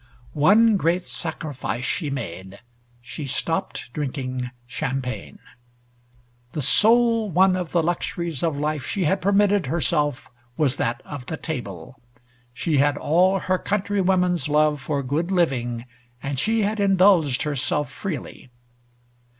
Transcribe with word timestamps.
One 0.33 0.77
great 0.77 1.05
sacrifice 1.05 1.85
she 1.85 2.09
made. 2.09 2.59
She 3.01 3.27
stopped 3.27 3.93
drinking 3.93 4.49
champagne. 4.65 5.37
The 6.53 6.63
sole 6.63 7.29
one 7.29 7.55
of 7.55 7.71
the 7.71 7.83
luxuries 7.83 8.41
of 8.41 8.57
life 8.57 8.83
she 8.83 9.03
had 9.03 9.21
permitted 9.21 9.67
herself 9.67 10.27
was 10.57 10.77
that 10.77 11.03
of 11.05 11.27
the 11.27 11.37
table. 11.37 12.01
She 12.51 12.77
had 12.77 12.97
all 12.97 13.41
her 13.41 13.59
countrywomen's 13.59 14.49
love 14.49 14.81
for 14.81 15.03
good 15.03 15.29
living, 15.29 15.85
and 16.23 16.39
she 16.39 16.63
had 16.63 16.79
indulged 16.79 17.43
herself 17.43 17.91
freely. 17.91 18.49